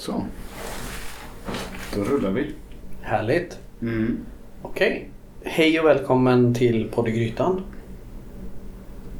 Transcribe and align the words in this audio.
Så. 0.00 0.24
Då 1.94 2.04
rullar 2.04 2.30
vi. 2.30 2.54
Härligt. 3.02 3.58
Mm. 3.82 4.26
Okej. 4.62 5.08
Hej 5.44 5.80
och 5.80 5.86
välkommen 5.86 6.54
till 6.54 6.88
Podd 6.90 7.08
i 7.08 7.10
Grytan. 7.10 7.62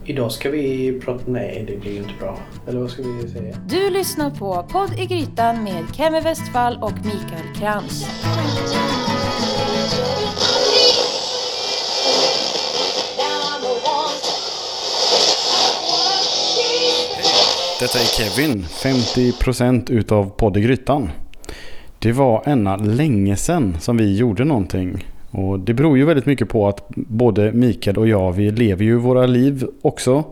Idag 0.04 0.32
ska 0.32 0.51
vi 0.51 1.01
prata... 1.04 1.22
Nej, 1.27 1.64
det 1.69 1.77
blir 1.77 1.93
ju 1.93 1.98
inte 1.98 2.14
bra. 2.21 2.38
Eller 2.69 2.80
vad 2.80 2.90
ska 2.90 3.03
vi 3.03 3.29
säga? 3.29 3.56
Du 3.69 3.90
lyssnar 3.90 4.30
på 4.30 4.66
Podd 4.72 4.98
i 4.98 5.06
Grytan 5.06 5.64
med 5.64 5.85
Kemi 5.95 6.21
Westfall 6.21 6.79
och 6.83 6.97
Mikael 7.04 7.54
Krantz. 7.56 8.06
Detta 17.80 17.98
är 17.98 18.05
Kevin, 18.05 18.62
50% 18.62 19.91
utav 19.91 20.30
Podd 20.30 20.56
i 20.56 20.60
Grytan. 20.60 21.10
Det 21.98 22.12
var 22.12 22.42
ena 22.46 22.77
länge 22.77 23.36
sedan 23.36 23.77
som 23.80 23.96
vi 23.96 24.16
gjorde 24.16 24.45
någonting. 24.45 25.06
Och 25.30 25.60
det 25.60 25.74
beror 25.74 25.98
ju 25.98 26.05
väldigt 26.05 26.27
mycket 26.27 26.48
på 26.48 26.69
att 26.69 26.88
både 26.95 27.52
Mikael 27.52 27.98
och 27.98 28.08
jag, 28.08 28.32
vi 28.32 28.50
lever 28.50 28.84
ju 28.84 28.96
våra 28.96 29.27
liv 29.27 29.66
också 29.82 30.24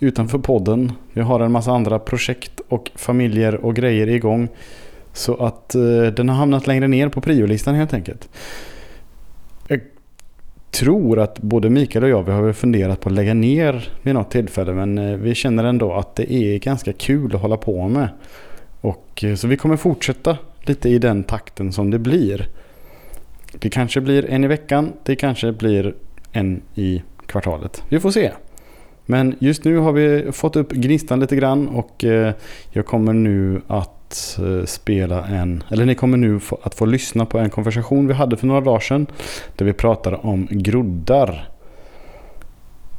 utanför 0.00 0.38
podden. 0.38 0.92
Vi 1.12 1.20
har 1.20 1.40
en 1.40 1.52
massa 1.52 1.72
andra 1.72 1.98
projekt 1.98 2.60
och 2.68 2.90
familjer 2.94 3.54
och 3.54 3.76
grejer 3.76 4.08
igång. 4.08 4.48
Så 5.12 5.44
att 5.44 5.74
eh, 5.74 6.06
den 6.16 6.28
har 6.28 6.36
hamnat 6.36 6.66
längre 6.66 6.88
ner 6.88 7.08
på 7.08 7.20
priolistan 7.20 7.74
helt 7.74 7.94
enkelt. 7.94 8.28
Jag 10.72 10.78
tror 10.78 11.18
att 11.18 11.38
både 11.38 11.70
Mikael 11.70 12.04
och 12.04 12.10
jag 12.10 12.22
vi 12.22 12.32
har 12.32 12.52
funderat 12.52 13.00
på 13.00 13.08
att 13.08 13.14
lägga 13.14 13.34
ner 13.34 13.92
vid 14.02 14.14
något 14.14 14.30
tillfälle 14.30 14.72
men 14.72 14.98
eh, 14.98 15.16
vi 15.16 15.34
känner 15.34 15.64
ändå 15.64 15.92
att 15.92 16.16
det 16.16 16.32
är 16.32 16.58
ganska 16.58 16.92
kul 16.92 17.34
att 17.34 17.40
hålla 17.40 17.56
på 17.56 17.88
med. 17.88 18.08
Och, 18.80 19.24
eh, 19.24 19.34
så 19.34 19.48
vi 19.48 19.56
kommer 19.56 19.76
fortsätta 19.76 20.38
lite 20.62 20.88
i 20.88 20.98
den 20.98 21.24
takten 21.24 21.72
som 21.72 21.90
det 21.90 21.98
blir. 21.98 22.48
Det 23.52 23.70
kanske 23.70 24.00
blir 24.00 24.30
en 24.30 24.44
i 24.44 24.46
veckan, 24.46 24.92
det 25.04 25.16
kanske 25.16 25.52
blir 25.52 25.94
en 26.32 26.62
i 26.74 27.02
kvartalet. 27.26 27.82
Vi 27.88 28.00
får 28.00 28.10
se. 28.10 28.30
Men 29.06 29.36
just 29.38 29.64
nu 29.64 29.76
har 29.76 29.92
vi 29.92 30.32
fått 30.32 30.56
upp 30.56 30.72
gnistan 30.72 31.20
lite 31.20 31.36
grann 31.36 31.68
och 31.68 32.04
eh, 32.04 32.34
jag 32.70 32.86
kommer 32.86 33.12
nu 33.12 33.60
att 33.66 34.01
Eh, 34.38 34.64
spela 34.64 35.26
en, 35.26 35.64
eller 35.70 35.86
ni 35.86 35.94
kommer 35.94 36.18
nu 36.18 36.40
få, 36.40 36.58
att 36.62 36.74
få 36.74 36.84
lyssna 36.84 37.26
på 37.26 37.38
en 37.38 37.50
konversation 37.50 38.06
vi 38.06 38.14
hade 38.14 38.36
för 38.36 38.46
några 38.46 38.60
dagar 38.60 38.80
sedan 38.80 39.06
där 39.56 39.64
vi 39.64 39.72
pratade 39.72 40.16
om 40.16 40.48
groddar. 40.50 41.48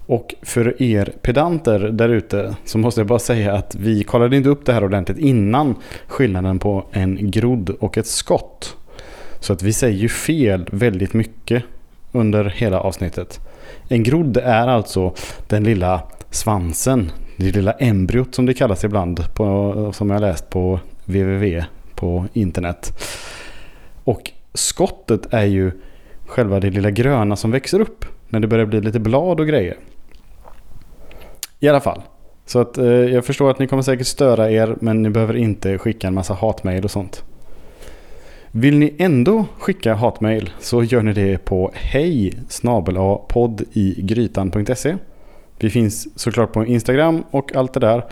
Och 0.06 0.36
för 0.42 0.82
er 0.82 1.14
pedanter 1.22 1.80
där 1.80 2.10
ute 2.10 2.56
så 2.66 2.78
måste 2.78 3.02
jag 3.02 3.08
bara 3.08 3.20
säga 3.20 3.54
att 3.54 3.76
vi 3.76 4.04
kollade 4.04 4.38
inte 4.38 4.50
upp 4.50 4.66
det 4.66 4.74
här 4.74 4.84
ordentligt 4.84 5.18
innan 5.18 5.76
skillnaden 6.08 6.60
på 6.60 6.86
en 6.92 7.32
grodd 7.32 7.70
och 7.70 7.98
ett 7.98 8.08
skott. 8.08 8.76
Så 9.40 9.54
att 9.54 9.64
vi 9.64 9.74
säger 9.74 9.98
ju 9.98 10.10
fel 10.10 10.70
väldigt 10.72 11.14
mycket 11.14 11.64
under 12.12 12.46
hela 12.46 12.80
avsnittet. 12.80 13.40
En 13.88 14.04
grodd 14.04 14.38
är 14.38 14.68
alltså 14.68 15.14
den 15.48 15.64
lilla 15.64 16.02
svansen, 16.30 17.12
det 17.38 17.52
lilla 17.52 17.72
embryot 17.72 18.36
som 18.36 18.46
det 18.46 18.54
kallas 18.54 18.84
ibland, 18.84 19.34
på, 19.34 19.92
som 19.96 20.10
jag 20.10 20.22
läst 20.22 20.50
på 20.50 20.80
www 21.06 21.64
på 21.96 22.26
internet. 22.34 22.94
Och 24.04 24.32
skottet 24.54 25.34
är 25.34 25.46
ju 25.46 25.72
själva 26.26 26.60
det 26.60 26.70
lilla 26.70 26.92
gröna 26.92 27.36
som 27.36 27.52
växer 27.52 27.80
upp 27.80 28.06
när 28.30 28.40
det 28.40 28.48
börjar 28.48 28.66
bli 28.66 28.82
lite 28.82 29.00
blad 29.00 29.40
och 29.40 29.48
grejer. 29.48 29.78
I 31.60 31.68
alla 31.68 31.80
fall. 31.80 32.02
Så 32.46 32.60
att 32.60 32.78
eh, 32.78 32.86
jag 32.86 33.26
förstår 33.26 33.52
att 33.52 33.60
ni 33.60 33.68
kommer 33.68 33.84
säkert 33.84 34.08
störa 34.08 34.52
er 34.52 34.76
men 34.82 35.02
ni 35.04 35.10
behöver 35.10 35.34
inte 35.34 35.78
skicka 35.78 36.08
en 36.08 36.14
massa 36.14 36.34
hatmejl 36.34 36.84
och 36.84 36.92
sånt. 36.92 37.24
Vill 38.52 38.80
ni 38.80 38.96
ändå 38.98 39.46
skicka 39.58 39.94
hatmejl 39.94 40.52
så 40.60 40.84
gör 40.84 41.02
ni 41.02 41.14
det 41.14 41.46
på 41.46 41.72
hej 41.74 42.34
poddigrytan.se 43.28 44.96
Vi 45.60 45.70
finns 45.70 46.20
såklart 46.20 46.52
på 46.52 46.66
Instagram 46.66 47.24
och 47.32 47.56
allt 47.56 47.74
det 47.74 47.80
där. 47.80 48.04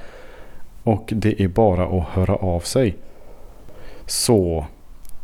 Och 0.84 1.10
det 1.16 1.42
är 1.42 1.48
bara 1.48 1.84
att 1.84 2.08
höra 2.08 2.36
av 2.36 2.60
sig. 2.60 2.98
Så 4.06 4.66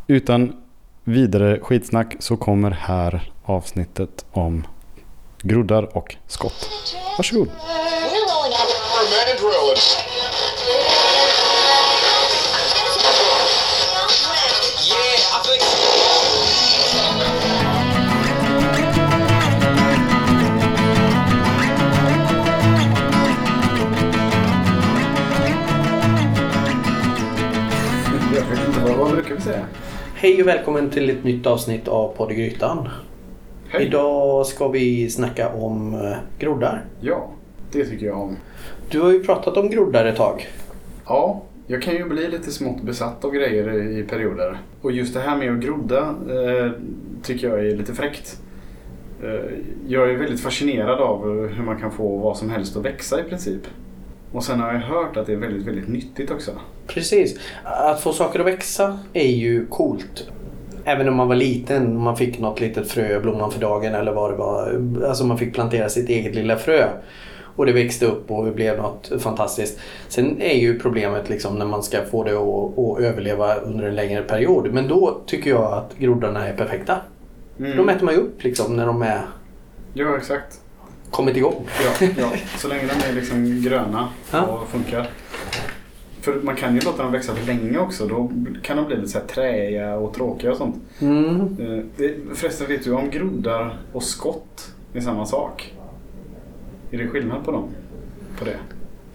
utan 0.08 0.62
vidare 1.04 1.60
skitsnack 1.62 2.16
så 2.20 2.38
kommer 2.38 2.72
här 2.72 3.32
avsnittet 3.46 4.26
om 4.32 4.68
groddar 5.42 5.98
och 5.98 6.16
skott. 6.28 6.70
Varsågod. 7.18 7.50
Vad, 28.98 29.12
brukar 29.12 29.36
vi 29.36 29.42
säga? 29.42 29.66
Hej 30.16 30.42
och 30.42 30.48
välkommen 30.48 30.90
till 30.90 31.10
ett 31.10 31.24
nytt 31.24 31.48
avsnitt 31.48 31.88
av 31.88 32.14
Podd 32.16 32.30
Grytan. 32.30 32.90
Hej. 33.70 33.86
Idag 33.86 34.46
ska 34.46 34.68
vi 34.68 35.10
snacka 35.10 35.50
om 35.50 35.94
eh, 35.94 36.18
groddar. 36.40 36.86
Ja, 37.00 37.30
det 37.72 37.86
tycker 37.86 38.06
jag 38.06 38.22
om. 38.22 38.38
Du 38.90 39.02
har 39.02 39.12
ju 39.12 39.24
pratat 39.24 39.58
om 39.58 39.70
groddar 39.70 40.06
ett 40.06 40.16
tag. 40.16 40.48
Ja, 41.06 41.42
jag 41.68 41.82
kan 41.82 41.94
ju 41.94 42.06
bli 42.06 42.28
lite 42.28 42.52
smått 42.52 42.82
besatt 42.82 43.26
av 43.26 43.32
grejer 43.32 43.74
i, 43.74 44.00
i 44.00 44.04
perioder. 44.04 44.58
Och 44.82 44.92
just 44.92 45.14
det 45.14 45.20
här 45.20 45.38
med 45.38 45.54
att 45.54 45.64
grodda 45.64 46.02
eh, 46.30 46.72
tycker 47.24 47.50
jag 47.50 47.60
är 47.60 47.76
lite 47.76 47.94
fräckt. 47.94 48.42
Eh, 49.24 49.52
jag 49.88 50.10
är 50.10 50.18
väldigt 50.18 50.42
fascinerad 50.42 51.00
av 51.00 51.48
hur 51.48 51.64
man 51.64 51.80
kan 51.80 51.92
få 51.92 52.18
vad 52.18 52.38
som 52.38 52.50
helst 52.50 52.78
att 52.78 52.86
växa 52.86 53.20
i 53.20 53.24
princip. 53.24 53.62
Och 54.32 54.44
sen 54.44 54.60
har 54.60 54.74
jag 54.74 54.80
hört 54.80 55.18
att 55.18 55.26
det 55.26 55.34
är 55.34 55.38
väldigt, 55.38 55.68
väldigt 55.68 55.88
nyttigt 55.88 56.32
också. 56.32 56.52
Precis. 56.88 57.40
Att 57.64 58.02
få 58.02 58.14
saker 58.14 58.40
att 58.40 58.46
växa 58.46 59.00
är 59.14 59.28
ju 59.28 59.66
coolt. 59.66 60.30
Även 60.84 61.06
när 61.06 61.14
man 61.14 61.28
var 61.28 61.36
liten 61.36 61.96
och 61.96 62.02
man 62.02 62.18
fick 62.18 62.40
något 62.40 62.60
litet 62.60 62.92
frö, 62.92 63.20
blomman 63.20 63.52
för 63.52 63.62
dagen 63.62 63.96
eller 63.96 64.12
vad 64.12 64.32
det 64.32 64.38
var. 64.38 64.82
Alltså 65.08 65.26
man 65.26 65.38
fick 65.38 65.54
plantera 65.54 65.90
sitt 65.90 66.10
eget 66.10 66.36
lilla 66.36 66.56
frö. 66.56 66.88
Och 67.58 67.66
det 67.66 67.72
växte 67.72 68.06
upp 68.06 68.32
och 68.32 68.46
det 68.46 68.52
blev 68.52 68.78
något 68.78 69.12
fantastiskt. 69.20 69.80
Sen 70.08 70.42
är 70.42 70.56
ju 70.56 70.80
problemet 70.80 71.30
liksom 71.30 71.56
när 71.56 71.66
man 71.66 71.84
ska 71.84 72.04
få 72.12 72.24
det 72.24 72.32
att, 72.32 72.80
att 72.80 73.00
överleva 73.00 73.56
under 73.56 73.88
en 73.88 73.96
längre 73.96 74.22
period. 74.22 74.74
Men 74.74 74.88
då 74.88 75.22
tycker 75.26 75.50
jag 75.50 75.74
att 75.74 75.98
groddarna 75.98 76.48
är 76.48 76.54
perfekta. 76.54 76.98
Mm. 77.60 77.78
De 77.78 77.90
äter 77.90 78.06
man 78.06 78.14
ju 78.14 78.20
upp 78.20 78.44
liksom 78.44 78.76
när 78.76 78.86
de 78.86 79.02
är 79.02 79.22
Ja, 79.94 80.18
exakt. 80.18 80.62
Kommit 81.12 81.38
igång. 81.38 81.66
Ja, 82.02 82.08
ja. 82.18 82.32
Så 82.58 82.68
länge 82.68 82.82
de 82.88 83.10
är 83.10 83.14
liksom 83.14 83.62
gröna 83.62 84.08
Ja. 84.32 84.42
och 84.42 84.68
funkar. 84.68 85.10
För 86.22 86.34
man 86.36 86.56
kan 86.56 86.76
ju 86.76 86.82
låta 86.82 87.04
dem 87.04 87.12
växa 87.12 87.36
för 87.36 87.48
länge 87.48 87.78
också. 87.78 88.08
Då 88.08 88.32
kan 88.64 88.78
de 88.78 88.86
bli 88.86 88.96
lite 88.96 89.08
så 89.08 89.20
träiga 89.20 89.96
och 89.96 90.14
tråkiga 90.14 90.52
och 90.52 90.58
sånt. 90.58 90.76
Mm. 91.00 91.40
Eh, 92.00 92.10
Förresten, 92.36 92.68
vet 92.68 92.84
du 92.84 92.92
om 92.94 93.10
groddar 93.10 93.78
och 93.94 94.04
skott 94.04 94.72
är 94.94 95.02
samma 95.02 95.26
sak? 95.26 95.74
Är 96.92 96.98
det 96.98 97.08
skillnad 97.08 97.46
på 97.46 97.52
dem? 97.52 97.70
På 98.40 98.46
det? 98.46 98.58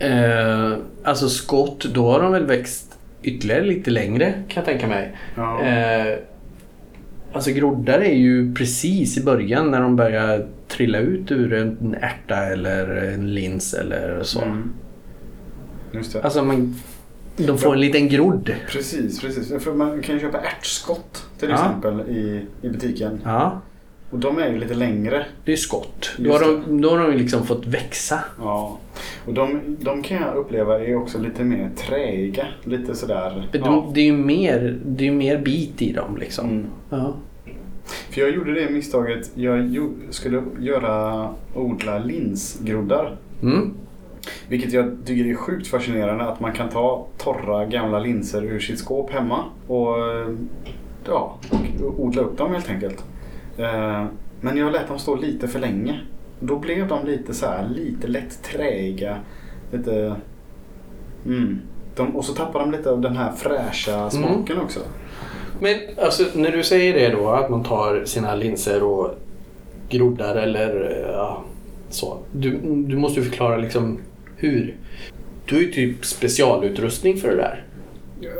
Eh, 0.06 0.76
alltså 1.04 1.28
skott, 1.28 1.84
då 1.84 2.10
har 2.10 2.20
de 2.22 2.32
väl 2.32 2.46
växt 2.46 2.98
ytterligare 3.22 3.62
lite 3.64 3.90
längre 3.90 4.32
kan 4.32 4.60
jag 4.60 4.64
tänka 4.64 4.86
mig. 4.86 5.16
Ja. 5.36 5.62
Eh, 5.62 6.18
alltså 7.32 7.50
groddar 7.50 7.98
är 8.00 8.14
ju 8.14 8.54
precis 8.54 9.18
i 9.18 9.24
början 9.24 9.70
när 9.70 9.80
de 9.80 9.96
börjar 9.96 10.46
trilla 10.68 10.98
ut 10.98 11.30
ur 11.32 11.52
en 11.52 11.96
ärta 12.00 12.36
eller 12.36 12.86
en 12.96 13.34
lins 13.34 13.74
eller 13.74 14.22
så. 14.22 14.40
Mm. 14.42 14.70
Just 15.92 16.12
det. 16.12 16.22
Alltså 16.22 16.44
man, 16.44 16.74
de 17.36 17.58
får 17.58 17.74
en 17.74 17.80
liten 17.80 18.08
grodd. 18.08 18.50
Precis, 18.70 19.20
precis. 19.20 19.64
För 19.64 19.72
man 19.74 20.02
kan 20.02 20.14
ju 20.14 20.20
köpa 20.20 20.38
ärtskott 20.38 21.26
till 21.38 21.48
Ja. 21.48 21.54
exempel 21.54 22.00
i, 22.00 22.46
i 22.62 22.68
butiken. 22.68 23.20
Ja, 23.24 23.60
Och 24.12 24.18
de 24.18 24.38
är 24.38 24.48
ju 24.48 24.58
lite 24.58 24.74
längre. 24.74 25.26
det 25.44 25.52
är 25.52 25.56
skott. 25.56 26.10
Då 26.18 26.32
har, 26.32 26.40
de, 26.40 26.80
då 26.80 26.90
har 26.90 26.98
de 26.98 27.16
liksom 27.16 27.46
fått 27.46 27.66
växa. 27.66 28.18
Ja. 28.38 28.78
Och 29.26 29.34
de, 29.34 29.60
de 29.80 30.02
kan 30.02 30.16
jag 30.16 30.36
uppleva 30.36 30.80
är 30.80 30.96
också 30.96 31.18
lite 31.18 31.44
mer 31.44 31.70
träiga. 31.76 32.46
Lite 32.64 32.94
sådär. 32.94 33.48
Ja. 33.52 33.58
de, 33.58 33.92
det 33.94 34.00
är 34.00 34.04
ju 34.04 34.16
mer, 34.16 34.78
det 34.84 35.08
är 35.08 35.12
mer 35.12 35.38
bit 35.38 35.82
i 35.82 35.92
dem 35.92 36.16
liksom. 36.16 36.48
Mm. 36.50 36.66
Ja. 36.90 37.14
För 38.10 38.20
jag 38.20 38.30
gjorde 38.30 38.54
det 38.54 38.70
misstaget. 38.70 39.30
Jag 39.34 39.78
skulle 40.10 40.42
göra 40.60 41.28
odla 41.54 41.98
linsgroddar. 41.98 43.16
Mm. 43.42 43.74
Vilket 44.48 44.72
jag 44.72 44.96
tycker 45.04 45.30
är 45.30 45.34
sjukt 45.34 45.66
fascinerande 45.66 46.24
att 46.24 46.40
man 46.40 46.52
kan 46.52 46.68
ta 46.68 47.06
torra 47.18 47.66
gamla 47.66 47.98
linser 47.98 48.44
ur 48.44 48.60
sitt 48.60 48.78
skåp 48.78 49.10
hemma 49.10 49.44
och 49.66 49.96
ja, 51.06 51.38
och 51.82 52.00
odla 52.04 52.22
upp 52.22 52.38
dem 52.38 52.52
helt 52.52 52.70
enkelt. 52.70 53.04
Eh, 53.58 54.04
Men 54.40 54.56
jag 54.56 54.72
lät 54.72 54.88
dem 54.88 54.98
stå 54.98 55.16
lite 55.16 55.48
för 55.48 55.58
länge. 55.58 56.00
Då 56.40 56.58
blev 56.58 56.88
de 56.88 57.06
lite 57.06 57.34
så 57.34 57.46
här, 57.46 57.68
lite 57.68 58.06
lätt 58.06 58.42
träiga. 58.42 59.16
Lite... 59.72 60.16
Mm. 61.26 61.60
de, 61.96 62.16
och 62.16 62.24
så 62.24 62.32
tappar 62.32 62.60
de 62.60 62.72
lite 62.72 62.90
av 62.90 63.00
den 63.00 63.16
här 63.16 63.32
fräscha 63.32 64.10
smaken 64.10 64.60
också. 64.60 64.80
Men 65.60 65.76
alltså 66.02 66.24
när 66.34 66.50
du 66.50 66.62
säger 66.62 66.94
det 66.94 67.08
då 67.08 67.28
att 67.28 67.50
man 67.50 67.62
tar 67.62 68.04
sina 68.04 68.34
linser 68.34 68.82
och 68.82 69.14
groddar 69.88 70.36
eller 70.36 70.90
eh, 70.90 71.12
ja, 71.12 71.42
så. 71.90 72.18
Du, 72.32 72.50
du 72.62 72.96
måste 72.96 73.20
ju 73.20 73.26
förklara 73.26 73.56
liksom 73.56 73.98
hur. 74.36 74.76
Du 75.46 75.54
har 75.54 75.62
ju 75.62 75.72
typ 75.72 76.04
specialutrustning 76.04 77.16
för 77.16 77.28
det 77.28 77.36
där. 77.36 77.64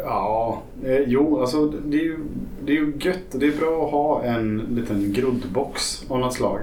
Ja, 0.05 0.63
eh, 0.85 1.01
jo, 1.07 1.41
alltså 1.41 1.67
det 1.67 1.97
är, 1.97 2.03
ju, 2.03 2.19
det 2.65 2.73
är 2.73 2.77
ju 2.77 2.93
gött. 2.99 3.31
Det 3.31 3.47
är 3.47 3.57
bra 3.57 3.85
att 3.85 3.91
ha 3.91 4.23
en 4.23 4.59
liten 4.59 5.13
groddbox 5.13 6.05
av 6.09 6.19
något 6.19 6.35
slag. 6.35 6.61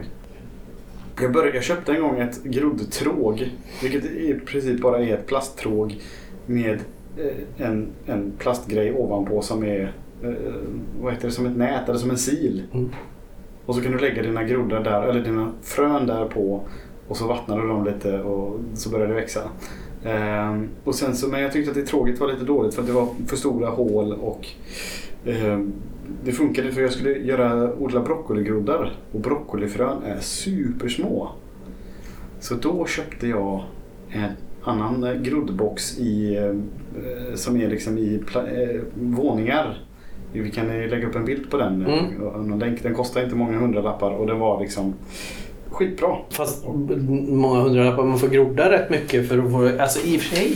Jag, 1.22 1.32
började, 1.32 1.58
jag 1.58 1.64
köpte 1.64 1.92
en 1.92 2.02
gång 2.02 2.20
ett 2.20 2.44
groddtråg, 2.44 3.52
vilket 3.82 4.06
i 4.06 4.40
princip 4.46 4.82
bara 4.82 5.04
är 5.04 5.14
ett 5.14 5.28
plasttråg 5.28 6.02
med 6.46 6.80
eh, 7.18 7.68
en, 7.68 7.88
en 8.06 8.32
plastgrej 8.38 8.94
ovanpå 8.94 9.42
som 9.42 9.64
är 9.64 9.94
eh, 10.24 10.32
vad 11.02 11.14
heter 11.14 11.28
det, 11.28 11.34
som 11.34 11.46
ett 11.46 11.58
nät 11.58 11.90
eller 11.90 12.00
som 12.00 12.10
en 12.10 12.18
sil. 12.28 12.56
Mm. 12.74 12.90
Och 13.66 13.76
så 13.76 13.82
kan 13.82 13.92
du 13.92 14.00
lägga 14.00 14.24
dina 14.24 14.44
groddar 14.44 14.84
där, 14.84 15.02
eller 15.02 15.24
dina 15.24 15.52
frön 15.62 16.08
där 16.08 16.26
på 16.26 16.62
och 17.08 17.18
så 17.18 17.28
vattnar 17.28 17.62
du 17.62 17.68
dem 17.68 17.86
lite 17.86 18.20
och 18.20 18.60
så 18.74 18.90
börjar 18.90 19.08
det 19.08 19.14
växa. 19.14 19.42
Ehm, 20.06 20.68
och 20.84 20.96
sen 20.96 21.16
så, 21.16 21.28
men 21.28 21.42
jag 21.42 21.52
tyckte 21.52 21.72
att 21.72 21.78
det 21.78 21.86
tråget 21.86 22.20
var 22.20 22.28
lite 22.28 22.46
dåligt 22.46 22.74
för 22.74 22.82
att 22.82 22.88
det 22.88 22.94
var 22.94 23.08
för 23.28 23.36
stora 23.38 23.70
hål 23.70 24.14
och 24.14 24.48
ehm, 25.26 25.74
det 26.24 26.32
funkade 26.32 26.72
för 26.72 26.82
jag 26.82 26.92
skulle 26.92 27.18
göra, 27.18 27.74
odla 27.74 28.02
broccoligroddar 28.02 28.96
och 29.12 29.20
broccolifrön 29.20 30.04
är 30.06 30.20
supersmå. 30.20 31.30
Så 32.40 32.56
då 32.56 32.86
köpte 32.86 33.28
jag 33.28 33.64
en 34.10 34.32
annan 34.64 35.04
eh, 35.04 35.14
groddbox 35.22 36.00
i, 36.00 36.36
eh, 36.38 36.54
som 37.36 37.62
är 37.62 37.70
liksom 37.70 37.98
i 37.98 38.24
eh, 38.36 38.82
våningar. 38.96 39.78
Vi 40.34 40.52
kan 40.52 40.70
eh, 40.70 40.90
lägga 40.90 41.08
upp 41.08 41.16
en 41.16 41.26
bild 41.26 41.52
på 41.52 41.58
den. 41.58 41.86
eh, 41.86 41.94
Mm. 42.04 42.22
och 42.24 42.46
någon 42.46 42.60
länk. 42.60 42.84
Den 42.84 42.94
kostar 42.96 43.24
inte 43.24 43.36
många 43.36 43.58
hundralappar 43.58 44.12
och 44.12 44.28
den 44.28 44.40
var 44.40 44.62
liksom 44.62 44.94
skitbra. 45.72 46.18
Fast 46.30 46.66
många 47.28 47.60
hundralappar, 47.60 48.04
man 48.04 48.20
får 48.20 48.28
grodda 48.28 48.72
rätt 48.72 48.90
mycket 48.90 49.28
för 49.30 49.38
att 49.38 49.52
få... 49.52 49.82
Alltså 49.82 50.08
i 50.08 50.18
och 50.18 50.22
för 50.22 50.36
sig. 50.36 50.54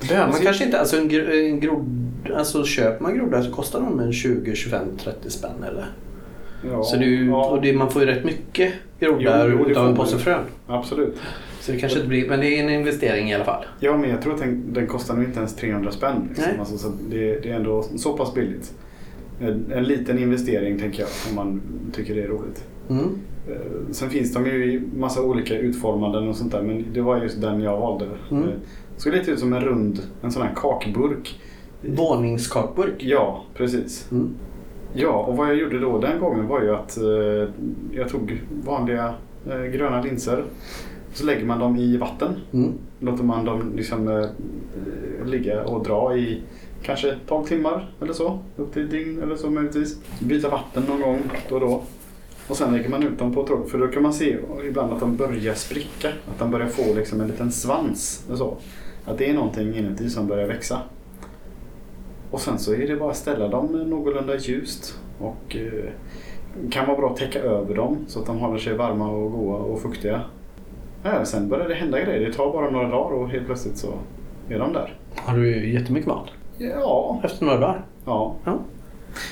Behöver 0.00 0.20
man 0.20 0.28
Alltså- 0.28 0.44
kanske 0.44 0.64
inte... 0.64 0.80
Alltså 0.80 0.96
en, 0.96 1.10
en 1.30 1.60
grodd... 1.60 2.08
Alltså 2.36 2.64
köper 2.64 3.02
man 3.02 3.14
groddar 3.16 3.42
så 3.42 3.50
kostar 3.52 3.80
de 3.80 4.00
en 4.00 4.12
20, 4.12 4.54
25, 4.54 4.86
30 5.04 5.30
spänn 5.30 5.64
eller? 5.68 5.86
Ja, 6.70 6.82
Så 6.82 6.96
det 6.96 7.04
ja, 7.06 7.46
och 7.48 7.62
det, 7.62 7.72
man 7.72 7.90
får 7.90 8.02
ju 8.02 8.08
rätt 8.08 8.24
mycket 8.24 8.72
groddar 9.00 9.48
utav 9.70 9.82
en 9.84 9.88
man 9.90 9.96
påse 9.96 10.18
frön. 10.18 10.44
Absolut. 10.66 11.16
Så 11.60 11.72
det 11.72 11.78
kanske 11.78 11.98
inte 11.98 12.08
blir... 12.08 12.28
Men 12.28 12.40
det 12.40 12.58
är 12.58 12.64
en 12.64 12.70
investering 12.70 13.30
i 13.30 13.34
alla 13.34 13.44
fall. 13.44 13.64
Ja, 13.80 13.96
men 13.96 14.10
jag 14.10 14.22
tror 14.22 14.34
att 14.34 14.40
den, 14.40 14.62
den 14.72 14.86
kostar 14.86 15.14
nog 15.14 15.24
inte 15.24 15.38
ens 15.38 15.56
300 15.56 15.90
spänn. 15.92 16.14
Nej. 16.16 16.28
Liksom. 16.28 16.60
Alltså, 16.60 16.78
så 16.78 16.88
det, 17.10 17.38
det 17.42 17.50
är 17.50 17.54
ändå 17.54 17.84
så 17.96 18.12
pass 18.16 18.34
billigt. 18.34 18.72
En, 19.40 19.72
en 19.72 19.84
liten 19.84 20.18
investering 20.18 20.78
tänker 20.78 21.00
jag 21.00 21.08
om 21.30 21.34
man 21.36 21.60
tycker 21.92 22.14
det 22.14 22.22
är 22.22 22.28
roligt. 22.28 22.64
Mm. 22.90 23.18
Eh, 23.48 23.56
Sen 23.90 24.10
finns 24.10 24.34
de 24.34 24.46
ju 24.46 24.72
i 24.72 24.82
massa 24.96 25.22
olika 25.22 25.58
utformanden 25.58 26.28
och 26.28 26.36
sånt 26.36 26.52
där 26.52 26.62
men 26.62 26.84
det 26.92 27.00
var 27.00 27.22
just 27.22 27.40
den 27.40 27.60
jag 27.60 27.78
valde. 27.80 28.06
Mm. 28.30 28.42
Eh, 28.44 28.50
Såg 28.96 29.12
lite 29.12 29.30
ut 29.30 29.38
som 29.38 29.52
en 29.52 29.60
rund, 29.60 29.98
en 30.22 30.32
sån 30.32 30.42
här 30.42 30.52
kakburk. 30.56 31.40
Våningskakburk. 31.82 32.94
Ja, 32.98 33.44
precis. 33.54 34.08
Mm. 34.12 34.30
Ja, 34.94 35.24
och 35.24 35.36
vad 35.36 35.48
jag 35.48 35.56
gjorde 35.56 35.78
då 35.78 35.98
den 35.98 36.20
gången 36.20 36.46
var 36.46 36.62
ju 36.62 36.74
att 36.74 36.96
eh, 36.98 37.48
jag 37.92 38.08
tog 38.08 38.42
vanliga 38.64 39.14
eh, 39.50 39.62
gröna 39.62 40.02
linser. 40.02 40.44
Så 41.12 41.26
lägger 41.26 41.44
man 41.44 41.58
dem 41.58 41.76
i 41.76 41.96
vatten. 41.96 42.30
Mm. 42.52 42.72
Låter 43.00 43.24
man 43.24 43.44
dem 43.44 43.72
liksom 43.76 44.08
eh, 44.08 44.26
ligga 45.26 45.64
och 45.64 45.84
dra 45.84 46.16
i 46.16 46.40
kanske 46.82 47.14
12 47.26 47.44
timmar 47.44 47.90
eller 48.02 48.12
så. 48.12 48.38
Upp 48.56 48.72
till 48.72 48.84
ett 48.84 48.90
dygn 48.90 49.22
eller 49.22 49.36
så 49.36 49.50
möjligtvis. 49.50 50.00
Byta 50.20 50.48
vatten 50.48 50.82
någon 50.88 51.00
gång 51.00 51.18
då 51.48 51.54
och 51.54 51.60
då. 51.60 51.82
Och 52.48 52.56
sen 52.56 52.72
lägger 52.72 52.88
man 52.88 53.02
ut 53.02 53.18
dem 53.18 53.32
på 53.34 53.46
tråd. 53.46 53.68
För 53.70 53.78
då 53.78 53.86
kan 53.88 54.02
man 54.02 54.12
se 54.12 54.36
ibland 54.68 54.92
att 54.92 55.00
de 55.00 55.16
börjar 55.16 55.54
spricka. 55.54 56.08
Att 56.08 56.38
de 56.38 56.50
börjar 56.50 56.66
få 56.66 56.94
liksom 56.94 57.20
en 57.20 57.26
liten 57.26 57.52
svans. 57.52 58.26
Och 58.30 58.38
så. 58.38 58.56
Att 59.04 59.18
det 59.18 59.30
är 59.30 59.34
någonting 59.34 59.74
inuti 59.74 60.10
som 60.10 60.26
börjar 60.26 60.46
växa. 60.48 60.78
Och 62.30 62.40
sen 62.40 62.58
så 62.58 62.74
är 62.74 62.88
det 62.88 62.96
bara 62.96 63.10
att 63.10 63.16
ställa 63.16 63.48
dem 63.48 63.66
någorlunda 63.66 64.36
ljust. 64.36 64.98
Och 65.18 65.56
eh, 65.56 65.90
kan 66.70 66.86
vara 66.86 66.96
bra 66.96 67.10
att 67.10 67.16
täcka 67.16 67.38
över 67.40 67.74
dem 67.74 67.96
så 68.06 68.20
att 68.20 68.26
de 68.26 68.38
håller 68.38 68.58
sig 68.58 68.76
varma 68.76 69.08
och 69.10 69.32
goda 69.32 69.56
och 69.58 69.80
fuktiga. 69.82 70.20
Ja, 71.02 71.24
sen 71.24 71.48
börjar 71.48 71.68
det 71.68 71.74
hända 71.74 72.00
grejer. 72.00 72.28
Det 72.28 72.32
tar 72.34 72.52
bara 72.52 72.70
några 72.70 72.88
dagar 72.88 73.16
och 73.16 73.28
helt 73.28 73.46
plötsligt 73.46 73.76
så 73.76 73.88
är 74.48 74.58
de 74.58 74.72
där. 74.72 74.94
Har 75.16 75.36
du 75.36 75.72
jättemycket 75.72 76.08
mat? 76.08 76.28
Ja, 76.58 77.20
Efter 77.24 77.44
några 77.46 77.58
dagar? 77.60 77.84
ja. 78.04 78.34
Ja. 78.44 78.58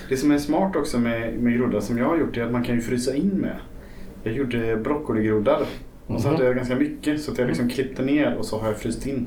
Det 0.08 0.16
som 0.16 0.30
är 0.30 0.38
smart 0.38 0.76
också 0.76 0.98
med, 0.98 1.34
med 1.38 1.56
groddar 1.58 1.80
som 1.80 1.98
jag 1.98 2.04
har 2.06 2.16
gjort 2.18 2.36
är 2.36 2.44
att 2.44 2.52
man 2.52 2.64
kan 2.64 2.74
ju 2.74 2.80
frysa 2.80 3.14
in 3.14 3.28
med. 3.28 3.56
Jag 4.22 4.34
gjorde 4.34 4.76
broccoligroddar 4.76 5.60
och 6.06 6.20
så 6.20 6.28
Mhm. 6.28 6.34
hade 6.36 6.46
jag 6.46 6.56
ganska 6.56 6.74
mycket 6.76 7.20
så 7.22 7.32
att 7.32 7.38
jag 7.38 7.46
liksom 7.48 7.68
klippte 7.68 8.02
ner 8.02 8.34
och 8.38 8.44
så 8.44 8.58
har 8.58 8.66
jag 8.68 8.76
fryst 8.76 9.06
in. 9.06 9.26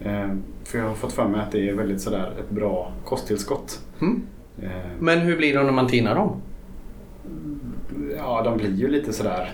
Eh, 0.00 0.28
för 0.64 0.78
jag 0.78 0.84
har 0.88 0.94
fått 0.94 1.12
för 1.12 1.28
mig 1.28 1.40
att 1.40 1.52
det 1.52 1.68
är 1.68 1.74
väldigt 1.74 2.00
sådär 2.00 2.32
ett 2.40 2.50
bra 2.50 2.92
kosttillskott. 3.04 3.80
Mm. 4.00 4.22
Eh, 4.62 4.68
Men 5.00 5.18
hur 5.18 5.36
blir 5.36 5.54
det 5.58 5.62
när 5.62 5.72
man 5.72 5.86
tinar 5.86 6.14
dem? 6.14 6.36
ja, 8.16 8.42
de 8.44 8.56
blir 8.58 8.74
ju 8.74 8.88
lite 8.88 9.12
sådär... 9.12 9.52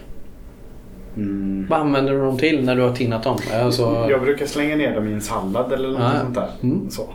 Mm. 1.17 1.67
Vad 1.70 1.81
använder 1.81 2.12
du 2.12 2.19
dem 2.19 2.38
till 2.38 2.64
när 2.64 2.76
du 2.76 2.82
har 2.82 2.93
tinat 2.93 3.23
dem? 3.23 3.37
Alltså, 3.52 4.06
Jag 4.11 4.20
brukar 4.23 4.46
slänga 4.46 4.76
ner 4.76 4.94
dem 4.94 5.08
i 5.08 5.12
en 5.12 5.20
sallad 5.20 5.73
eller 5.73 5.88
något 5.88 6.00
Ah, 6.00 6.20
sånt 6.20 6.34
där. 6.34 6.49
Mm. 6.62 6.91
Så. 6.91 7.08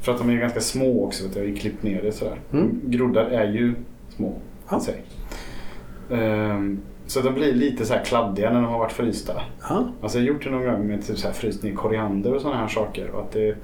För 0.00 0.12
att 0.12 0.18
de 0.18 0.30
är 0.30 0.36
ganska 0.36 0.60
små 0.60 1.04
också. 1.04 1.24
Vet. 1.24 1.36
Jag 1.36 1.46
ner 1.82 2.02
det 2.02 2.12
sådär. 2.12 2.40
Mm. 2.52 2.80
Groddar 2.84 3.24
är 3.24 3.52
ju 3.52 3.74
små. 4.08 4.34
Ja. 4.68 4.78
i 4.78 4.80
sig. 4.80 5.02
Ehm, 6.10 6.80
så 7.06 7.20
de 7.20 7.34
blir 7.34 7.52
lite 7.54 7.86
så 7.86 7.94
här 7.94 8.04
kladdiga 8.04 8.52
när 8.52 8.62
de 8.62 8.70
har 8.70 8.78
varit 8.78 8.92
frysta. 8.92 9.42
ja. 9.68 9.88
Alltså 10.02 10.18
jag 10.18 10.24
har 10.24 10.28
gjort 10.28 10.44
det 10.44 10.50
någon 10.50 10.64
gång 10.64 10.86
med 10.86 11.06
typ 11.06 11.18
så 11.18 11.26
här 11.26 11.34
fryst 11.34 11.62
ner 11.62 11.74
koriander 11.74 12.34
och 12.34 12.40
sådana 12.40 12.60
här 12.60 12.68
saker. 12.68 13.10
Och 13.10 13.20
att 13.20 13.32
det, 13.32 13.56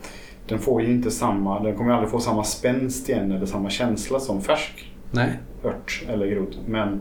den 0.49 0.59
får 0.59 0.83
ju 0.83 0.88
inte 0.88 1.11
samma, 1.11 1.62
den 1.62 1.77
kommer 1.77 1.93
aldrig 1.93 2.11
få 2.11 2.21
samma 2.21 2.44
spänst 2.44 3.09
igen 3.09 3.33
eller 3.33 3.47
samma 3.47 3.71
känsla 3.71 4.21
som 4.21 4.43
färsk 4.43 4.93
Nej. 5.11 5.33
ört 5.65 6.05
eller 6.09 6.27
grodd. 6.27 6.56
Men 6.67 7.00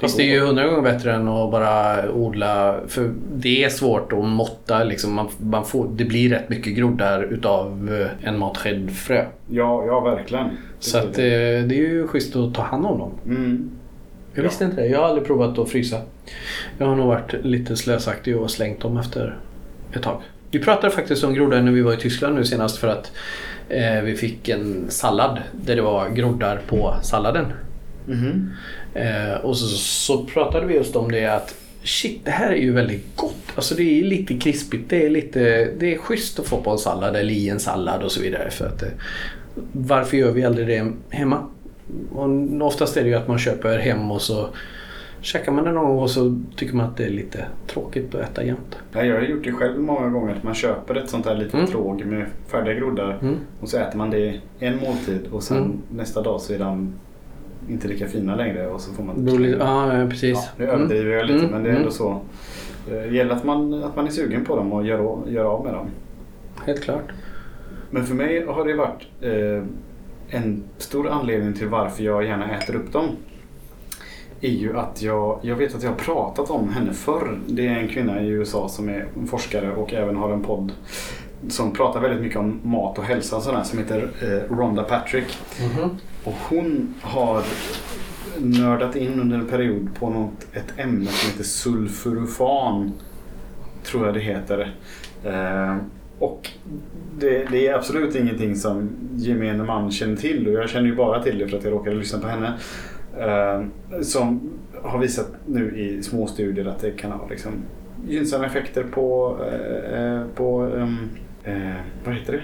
Fast 0.00 0.16
det 0.16 0.22
är 0.22 0.26
ju 0.26 0.40
hundra 0.40 0.66
gånger 0.66 0.82
bättre 0.82 1.12
än 1.12 1.28
att 1.28 1.50
bara 1.50 2.10
odla. 2.12 2.80
För 2.86 3.10
det 3.34 3.64
är 3.64 3.68
svårt 3.68 4.12
att 4.12 4.24
måtta. 4.24 4.84
Liksom. 4.84 5.12
Man, 5.12 5.28
man 5.38 5.64
får, 5.64 5.88
det 5.92 6.04
blir 6.04 6.30
rätt 6.30 6.48
mycket 6.48 6.76
groddar 6.76 7.22
utav 7.22 7.90
eh, 8.00 8.28
en 8.28 8.38
matsked 8.38 8.90
frö. 8.90 9.24
Ja, 9.48 9.84
ja 9.86 10.00
verkligen. 10.00 10.46
Så 10.78 10.98
att, 10.98 11.04
eh, 11.04 11.12
det 11.14 11.74
är 11.74 11.88
ju 11.88 12.06
schysst 12.06 12.36
att 12.36 12.54
ta 12.54 12.62
hand 12.62 12.86
om 12.86 12.98
dem. 12.98 13.12
Mm. 13.26 13.70
Jag 14.34 14.42
visste 14.42 14.64
inte 14.64 14.76
det. 14.76 14.86
Jag 14.86 14.98
har 14.98 15.08
aldrig 15.08 15.26
provat 15.26 15.58
att 15.58 15.68
frysa. 15.68 16.00
Jag 16.78 16.86
har 16.86 16.96
nog 16.96 17.06
varit 17.06 17.34
lite 17.44 17.76
slösaktig 17.76 18.36
och 18.36 18.50
slängt 18.50 18.80
dem 18.80 18.96
efter 18.96 19.38
ett 19.94 20.02
tag. 20.02 20.22
Vi 20.50 20.58
pratade 20.58 20.90
faktiskt 20.94 21.24
om 21.24 21.34
groddar 21.34 21.62
när 21.62 21.72
vi 21.72 21.82
var 21.82 21.92
i 21.92 21.96
Tyskland 21.96 22.34
nu 22.34 22.44
senast 22.44 22.78
för 22.78 22.88
att 22.88 23.12
eh, 23.68 24.02
vi 24.02 24.16
fick 24.16 24.48
en 24.48 24.84
sallad 24.88 25.38
där 25.52 25.76
det 25.76 25.82
var 25.82 26.08
groddar 26.08 26.60
på 26.68 26.94
salladen. 27.02 27.46
Mhm. 28.10 28.50
Eh, 28.94 29.34
och 29.44 29.56
så, 29.56 29.66
så 29.76 30.24
pratade 30.24 30.66
vi 30.66 30.74
just 30.74 30.96
om 30.96 31.10
det 31.12 31.26
att 31.26 31.54
shit, 31.82 32.24
det 32.24 32.30
här 32.30 32.50
är 32.52 32.56
ju 32.56 32.72
väldigt 32.72 33.16
gott. 33.16 33.36
Alltså 33.54 33.74
det 33.74 33.82
är 34.00 34.04
lite 34.04 34.38
krispigt. 34.38 34.90
Det 34.90 35.06
är, 35.06 35.10
lite, 35.10 35.68
det 35.78 35.94
är 35.94 35.98
schysst 35.98 36.38
att 36.38 36.46
få 36.46 36.56
på 36.56 36.70
en 36.70 36.78
sallad 36.78 37.16
eller 37.16 37.32
i 37.32 37.48
en 37.48 37.60
sallad 37.60 38.02
och 38.02 38.12
så 38.12 38.20
vidare. 38.22 38.50
För 38.50 38.66
att, 38.66 38.82
eh, 38.82 38.88
varför 39.72 40.16
gör 40.16 40.32
vi 40.32 40.44
aldrig 40.44 40.66
det 40.66 40.92
hemma? 41.16 41.46
Och 42.12 42.28
oftast 42.66 42.96
är 42.96 43.02
det 43.02 43.08
ju 43.08 43.14
att 43.14 43.28
man 43.28 43.38
köper 43.38 43.78
hem 43.78 44.10
och 44.10 44.22
så 44.22 44.48
käkar 45.22 45.52
man 45.52 45.64
det 45.64 45.72
någon 45.72 45.84
gång 45.88 45.98
och 45.98 46.10
så 46.10 46.40
tycker 46.56 46.74
man 46.76 46.86
att 46.86 46.96
det 46.96 47.04
är 47.04 47.10
lite 47.10 47.44
tråkigt 47.66 48.14
att 48.14 48.20
äta 48.20 48.44
jämt. 48.44 48.76
Ja, 48.92 49.04
jag 49.04 49.14
har 49.16 49.22
gjort 49.22 49.44
det 49.44 49.52
själv 49.52 49.80
många 49.80 50.08
gånger. 50.08 50.34
Att 50.34 50.42
man 50.42 50.54
köper 50.54 50.94
ett 50.94 51.08
sånt 51.10 51.26
här 51.26 51.34
litet 51.36 51.54
Mm. 51.54 51.66
tråg 51.66 52.04
med 52.04 52.26
färdiga 52.48 52.74
groddar. 52.74 53.18
Mm. 53.22 53.36
Och 53.60 53.68
så 53.68 53.78
äter 53.78 53.98
man 53.98 54.10
det 54.10 54.40
en 54.58 54.76
måltid 54.76 55.20
och 55.32 55.42
sen 55.42 55.56
Mm. 55.56 55.78
nästa 55.90 56.22
dag 56.22 56.40
så 56.40 56.52
är 56.52 56.58
de 56.58 56.92
inte 57.70 57.88
lika 57.88 58.08
fina 58.08 58.36
längre. 58.36 58.66
Och 58.66 58.80
så 58.80 58.92
får 58.92 59.02
man... 59.02 59.24
Lite- 59.24 59.58
Ja, 59.58 60.06
precis. 60.10 60.38
Ja, 60.38 60.42
nu 60.58 60.66
överdriver 60.70 61.10
jag 61.16 61.26
lite 61.26 61.38
Mm. 61.38 61.50
men 61.50 61.62
det 61.62 61.68
är 61.68 61.74
ändå 61.74 61.80
Mm. 61.82 61.92
så. 61.92 62.20
Det 62.90 63.06
gäller 63.06 63.34
att 63.34 63.44
man, 63.44 63.84
att 63.84 63.96
man 63.96 64.06
är 64.06 64.10
sugen 64.10 64.44
på 64.44 64.56
dem 64.56 64.72
och 64.72 64.86
gör, 64.86 65.18
gör 65.28 65.44
av 65.44 65.64
med 65.64 65.74
dem. 65.74 65.86
Helt 66.66 66.82
klart. 66.82 67.04
Men 67.90 68.06
för 68.06 68.14
mig 68.14 68.46
har 68.46 68.64
det 68.64 68.74
varit 68.74 69.06
eh, 69.20 69.62
en 70.40 70.62
stor 70.78 71.08
anledning 71.08 71.54
till 71.54 71.68
varför 71.68 72.02
jag 72.04 72.24
gärna 72.24 72.56
äter 72.58 72.74
upp 72.76 72.92
dem. 72.92 73.04
Är 74.40 74.48
ju 74.50 74.76
att 74.78 75.02
jag, 75.02 75.38
jag 75.42 75.56
vet 75.56 75.74
att 75.74 75.82
jag 75.82 75.90
har 75.90 75.96
pratat 75.96 76.50
om 76.50 76.68
henne 76.68 76.92
förr. 76.92 77.38
Det 77.46 77.66
är 77.66 77.74
en 77.78 77.88
kvinna 77.88 78.22
i 78.22 78.28
USA 78.28 78.68
som 78.68 78.88
är 78.88 79.06
forskare 79.30 79.72
och 79.74 79.94
även 79.94 80.16
har 80.16 80.32
en 80.32 80.42
podd 80.42 80.72
som 81.48 81.72
pratar 81.72 82.00
väldigt 82.00 82.20
mycket 82.20 82.38
om 82.38 82.60
mat 82.62 82.98
och 82.98 83.04
hälsa 83.04 83.36
och 83.36 83.42
sådär 83.42 83.62
som 83.62 83.78
heter 83.78 84.10
eh, 84.22 84.54
Rhonda 84.56 84.82
Patrick. 84.84 85.38
Mhm. 85.60 85.90
Och 86.24 86.34
hon 86.48 86.94
har 87.02 87.42
nördat 88.38 88.96
in 88.96 89.20
under 89.20 89.38
en 89.38 89.46
period 89.48 89.88
på 89.98 90.10
något, 90.10 90.46
ett 90.52 90.78
ämne 90.78 91.06
som 91.06 91.30
heter 91.30 91.44
sulfurofan. 91.44 92.92
Tror 93.84 94.06
jag 94.06 94.14
det 94.14 94.20
heter. 94.20 94.74
Eh, 95.24 95.76
Och 96.18 96.50
det, 97.18 97.46
det 97.50 97.66
är 97.68 97.74
absolut 97.74 98.14
ingenting 98.16 98.56
som 98.56 98.88
gemene 99.16 99.64
man 99.64 99.90
känner 99.90 100.16
till 100.16 100.48
och 100.48 100.52
jag 100.52 100.68
känner 100.70 100.86
ju 100.86 100.94
bara 100.96 101.22
till 101.22 101.38
det 101.38 101.48
för 101.48 101.56
att 101.58 101.64
jag 101.64 101.72
råkade 101.72 101.96
lyssna 101.96 102.18
på 102.20 102.28
henne. 102.28 102.52
Eh, 103.18 103.62
som 104.02 104.50
har 104.82 104.98
visat 104.98 105.26
nu 105.46 105.78
i 105.78 106.02
små 106.02 106.26
studier 106.26 106.66
att 106.66 106.78
det 106.80 106.90
kan 106.90 107.10
ha 107.12 107.28
liksom, 107.28 107.52
gynnsamma 108.08 108.46
effekter 108.46 108.82
på, 108.82 109.36
eh, 109.52 110.00
eh, 110.02 110.22
på 110.34 110.60
ehm, 110.76 110.96
eh, 111.44 111.76
vad 112.04 112.14
heter 112.14 112.32
det? 112.32 112.42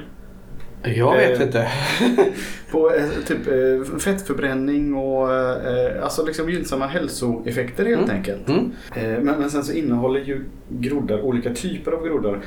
Jag 0.91 1.17
vet 1.17 1.41
Eh, 1.41 1.47
inte. 1.47 1.69
På 2.71 2.91
eh, 2.95 3.05
typ 3.27 3.47
eh, 3.47 3.99
fettförbränning 3.99 4.95
och 4.95 5.35
eh, 5.35 6.03
alltså 6.05 6.25
liksom 6.27 6.51
gynnsamma 6.51 6.87
hälsoeffekter 6.87 7.85
helt 7.87 8.03
Mm. 8.05 8.17
enkelt. 8.17 8.49
Mm. 8.49 8.73
Eh, 8.97 9.03
men, 9.23 9.41
men 9.41 9.51
sen 9.51 9.65
så 9.65 9.73
innehåller 9.73 10.21
ju 10.21 10.45
groddar, 10.69 11.21
olika 11.21 11.55
typer 11.55 11.93
av 11.93 12.05
groddar, 12.07 12.41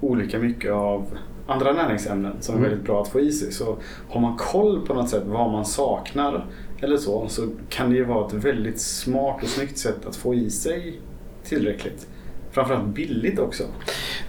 olika 0.00 0.38
mycket 0.38 0.72
av 0.72 1.06
andra 1.46 1.72
näringsämnen 1.72 2.32
som 2.40 2.54
är 2.54 2.58
Mm. 2.58 2.70
väldigt 2.70 2.86
bra 2.86 3.02
att 3.02 3.08
få 3.08 3.20
i 3.20 3.32
sig. 3.32 3.52
Så 3.52 3.76
har 4.08 4.20
man 4.20 4.36
koll 4.36 4.86
på 4.86 4.94
något 4.94 5.08
sätt 5.08 5.22
vad 5.26 5.52
man 5.52 5.64
saknar 5.64 6.46
eller 6.80 6.96
så, 6.96 7.28
så 7.28 7.48
kan 7.68 7.90
det 7.90 7.96
ju 7.96 8.04
vara 8.04 8.26
ett 8.26 8.32
väldigt 8.34 8.80
smart 8.80 9.42
och 9.42 9.48
snyggt 9.48 9.78
sätt 9.78 10.06
att 10.06 10.16
få 10.16 10.34
i 10.34 10.50
sig 10.50 11.00
tillräckligt. 11.44 12.06
Framförallt 12.54 12.86
billigt 12.88 13.38
också. 13.38 13.62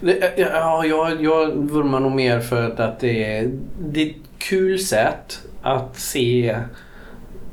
Det- 0.00 0.18
eh, 0.38 0.46
eh, 0.46 0.52
Ja, 0.52 0.84
jag, 0.86 1.22
jag 1.24 1.46
vurmar 1.56 2.00
nog 2.00 2.12
mer 2.12 2.40
för 2.40 2.80
att, 2.80 3.00
det, 3.00 3.24
är, 3.38 3.50
det 3.80 4.02
är 4.02 4.06
ett 4.06 4.16
kul 4.38 4.78
sätt 4.78 5.40
att 5.62 5.96
se 5.98 6.56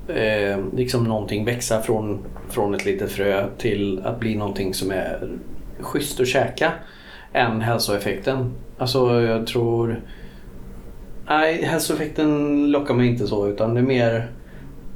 eh, 0.07 0.59
liksom 0.75 1.03
någonting 1.03 1.45
växa 1.45 1.81
från, 1.81 2.19
från 2.49 2.75
ett 2.75 2.85
litet 2.85 3.11
frö 3.11 3.45
till 3.57 4.01
att 4.05 4.19
bli 4.19 4.35
någonting 4.35 4.73
som 4.73 4.91
är 4.91 5.29
schysst 5.79 6.19
att 6.19 6.27
käka 6.27 6.71
än 7.33 7.61
hälsoeffekten. 7.61 8.51
Alltså 8.77 9.21
jag 9.21 9.47
tror... 9.47 10.01
Nej, 11.27 11.63
hälsoeffekten 11.63 12.71
lockar 12.71 12.93
mig 12.93 13.07
inte 13.07 13.27
så 13.27 13.47
utan 13.47 13.73
det 13.73 13.79
är 13.79 13.83
mer... 13.83 14.31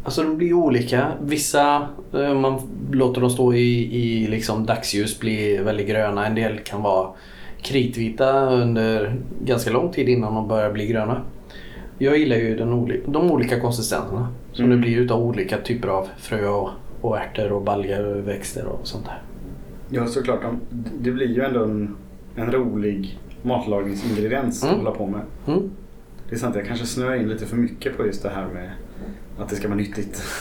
Alltså 0.07 0.23
de 0.23 0.37
blir 0.37 0.53
olika. 0.53 1.11
Vissa, 1.21 1.87
eh, 2.13 2.33
man 2.33 2.59
låter 2.91 3.21
dem 3.21 3.29
stå 3.29 3.53
i, 3.53 3.95
i 4.03 4.27
liksom 4.27 4.65
dagsljus, 4.65 5.19
blir 5.19 5.63
väldigt 5.63 5.87
gröna. 5.87 6.25
En 6.27 6.35
del 6.35 6.59
kan 6.59 6.81
vara 6.81 7.09
kritvita 7.61 8.49
under 8.49 9.15
ganska 9.45 9.71
lång 9.71 9.91
tid 9.91 10.09
innan 10.09 10.35
de 10.35 10.47
börjar 10.47 10.71
bli 10.71 10.87
gröna. 10.87 11.21
Jag 11.97 12.17
gillar 12.17 12.35
ju 12.37 12.57
den 12.57 13.01
de 13.07 13.31
olika 13.31 13.59
konsistenserna 13.59 14.27
som 14.53 14.65
Mm. 14.65 14.77
det 14.77 14.81
blir 14.81 14.97
utav 14.97 15.21
olika 15.23 15.57
typer 15.57 15.87
av 15.87 16.07
frö 16.17 16.47
och, 16.47 16.69
och 17.01 17.17
ärtor 17.17 17.51
och 17.51 17.61
baljor 17.61 18.05
och 18.17 18.27
växter 18.27 18.65
och 18.65 18.87
sånt 18.87 19.05
där. 19.05 19.21
Ja, 19.89 20.05
såklart. 20.07 20.41
de- 20.41 20.59
Det 21.01 21.11
blir 21.11 21.27
ju 21.35 21.41
ändå 21.43 21.63
en, 21.63 21.95
en 22.35 22.51
rolig 22.51 23.19
matlagningsingrediens 23.41 24.63
att 24.63 24.69
Mm. 24.69 24.85
hålla 24.85 24.95
på 24.97 25.07
med. 25.07 25.21
Mm. 25.47 25.69
Det 26.29 26.35
är 26.35 26.39
sant, 26.39 26.55
jag 26.55 26.65
kanske 26.65 26.85
snöar 26.85 27.15
in 27.15 27.29
lite 27.29 27.45
för 27.45 27.57
mycket 27.57 27.97
på 27.97 28.05
just 28.05 28.23
det 28.23 28.29
här 28.29 28.47
med 28.53 28.69
att 29.39 29.49
det 29.49 29.55
ska 29.55 29.67
vara 29.67 29.77
nyttigt. 29.77 30.23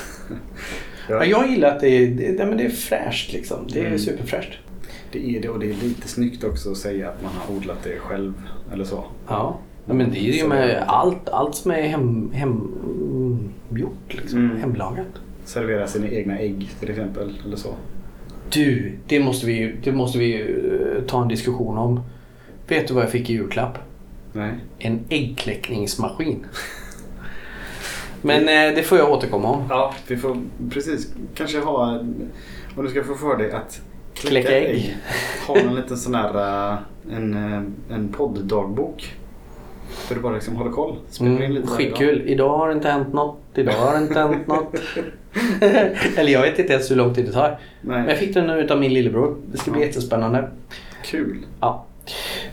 Ja, 1.08 1.24
jag 1.24 1.50
gillar 1.50 1.68
att 1.74 1.80
det 1.80 1.88
är, 1.88 2.06
det, 2.36 2.46
men 2.46 2.56
det 2.56 2.64
är 2.64 2.68
fräscht 2.70 3.32
liksom. 3.32 3.66
Det 3.72 3.80
är 3.80 3.86
Mm. 3.86 3.98
superfräscht. 3.98 4.58
Det 5.12 5.36
är 5.36 5.40
det 5.42 5.48
och 5.48 5.58
det 5.58 5.70
är 5.70 5.74
lite 5.74 6.08
snyggt 6.08 6.44
också 6.44 6.70
att 6.70 6.76
säga 6.76 7.08
att 7.08 7.22
man 7.22 7.32
har 7.34 7.56
odlat 7.56 7.78
det 7.84 7.98
själv 7.98 8.32
eller 8.72 8.84
så. 8.84 9.04
Ja. 9.28 9.58
Ja, 9.86 9.94
men 9.94 10.10
det 10.10 10.18
är 10.18 10.32
ju 10.32 10.48
med 10.48 10.84
allt, 10.86 11.28
allt 11.28 11.54
som 11.54 11.70
är 11.70 11.82
hem, 11.82 12.30
hem, 12.32 12.50
mm, 12.50 13.48
gjort 13.80 14.14
liksom. 14.14 14.38
Mm. 14.38 14.56
Hemlagat. 14.60 15.06
Servera 15.44 15.86
sina 15.86 16.08
egna 16.08 16.38
ägg 16.38 16.70
till 16.80 16.90
exempel 16.90 17.38
eller 17.46 17.56
så. 17.56 17.74
Du, 18.50 18.92
det 19.06 19.20
måste 19.20 19.46
vi 19.46 19.74
det 19.84 19.92
måste 19.92 20.18
vi 20.18 20.40
eh, 20.40 21.02
ta 21.06 21.22
en 21.22 21.28
diskussion 21.28 21.78
om. 21.78 22.00
Vet 22.68 22.88
du 22.88 22.94
vad 22.94 23.02
jag 23.02 23.10
fick 23.10 23.30
i 23.30 23.32
julklapp? 23.32 23.78
Nej. 24.32 24.52
En 24.78 25.00
äggkläckningsmaskin. 25.08 26.46
Men 28.26 28.49
eh, 28.49 28.75
det 28.76 28.83
får 28.83 28.99
jag 28.99 29.11
återkomma 29.11 29.49
om. 29.49 29.62
Ja, 29.71 29.95
vi 30.09 30.16
får 30.16 30.37
precis 30.71 31.12
kanske 31.35 31.59
ha, 31.61 31.99
om 32.76 32.85
du 32.85 32.88
ska 32.88 33.04
få 33.04 33.14
för 33.14 33.37
dig 33.37 33.50
att 33.52 33.80
Kläcka 34.14 34.59
ägg. 34.61 34.97
Ha 35.47 35.56
en 35.56 35.75
liten 35.75 35.97
sån 35.97 36.14
här, 36.14 36.71
äh, 36.73 36.78
en, 37.16 37.35
äh, 37.35 37.95
en 37.97 38.09
podddagbok. 38.16 39.14
Där 40.09 40.14
du 40.16 40.21
bara 40.23 40.35
liksom 40.35 40.56
håller 40.56 40.71
koll. 40.71 40.97
Spelar 41.11 41.30
in 41.30 41.37
Mm, 41.38 41.52
lite 41.52 41.66
skitkul. 41.68 42.23
Idag 42.26 42.59
har 42.59 42.68
det 42.68 42.75
inte 42.75 42.88
hänt 42.88 43.12
något. 43.12 43.38
Idag 43.54 43.73
har 43.73 43.92
det 43.92 44.02
inte 44.02 44.21
hänt 44.21 44.47
något. 44.47 44.75
Eller 46.16 46.33
jag 46.33 46.42
vet 46.42 46.59
inte 46.59 46.73
ens 46.73 46.90
hur 46.90 46.97
lång 46.97 47.14
tid 47.14 47.25
det 47.26 47.33
tar. 47.33 47.59
Men 47.80 47.97
jag 47.99 48.06
Nej, 48.06 48.16
fick 48.16 48.35
den 48.35 48.47
nu 48.47 48.61
utav 48.61 48.80
min 48.80 48.95
lillebror. 48.95 49.37
Det 49.52 49.59
ska 49.59 49.71
bli 49.71 49.80
Ja. 49.80 49.87
jättespännande. 49.87 50.50
kul. 51.04 51.37
Ja. 51.61 51.85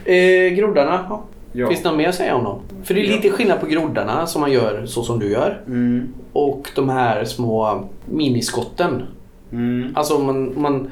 Eh, 0.05 0.49
groddarna. 0.53 1.05
ja. 1.09 1.23
Ja. 1.53 1.67
Finns 1.67 1.83
det 1.83 1.89
något 1.89 1.97
mer 1.97 2.09
att 2.09 2.15
säga 2.15 2.35
om 2.35 2.43
dem? 2.43 2.59
För 2.83 2.93
det 2.93 3.01
är 3.01 3.07
lite 3.07 3.29
skillnad 3.29 3.59
på 3.59 3.65
groddarna 3.65 4.27
som 4.27 4.41
man 4.41 4.51
gör 4.51 4.85
så 4.85 5.03
som 5.03 5.19
du 5.19 5.31
gör. 5.31 5.61
Mm. 5.67 6.13
Och 6.33 6.69
de 6.75 6.89
här 6.89 7.25
små 7.25 7.83
miniskotten. 8.05 9.03
Mm. 9.51 9.93
Alltså 9.95 10.19
man, 10.19 10.61
man 10.61 10.91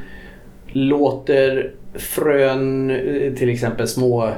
låter 0.68 1.72
frön, 1.94 2.90
eh, 2.90 3.34
till 3.34 3.50
exempel 3.50 3.88
små 3.88 4.30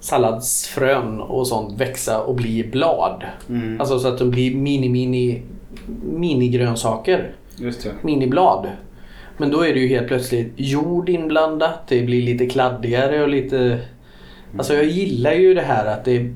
salladsfrön 0.00 1.20
och 1.20 1.46
sånt 1.46 1.80
växa 1.80 2.20
och 2.20 2.34
bli 2.34 2.64
blad. 2.72 3.24
Mm. 3.48 3.80
Alltså 3.80 3.98
så 3.98 4.08
att 4.08 4.18
de 4.18 4.30
blir 4.30 4.54
mini 4.54 4.88
mini 4.88 5.42
minigrönsaker. 6.02 7.32
Just 7.56 7.84
det. 7.84 7.90
Miniblad. 8.02 8.66
Men 9.36 9.50
då 9.50 9.60
är 9.66 9.74
det 9.74 9.80
ju 9.80 9.88
helt 9.88 10.08
plötsligt 10.08 10.52
jord 10.56 11.08
inblandat. 11.08 11.88
Det 11.88 12.02
blir 12.02 12.22
lite 12.22 12.46
kladdigare 12.46 13.22
och 13.22 13.28
lite... 13.28 13.78
Alltså 14.58 14.74
jag 14.74 14.84
gillar 14.84 15.32
ju 15.32 15.54
det 15.54 15.62
här 15.62 15.86
att 15.86 16.04
det, 16.04 16.32